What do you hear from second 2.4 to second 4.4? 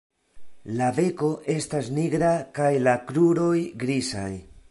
kaj la kruroj grizaj.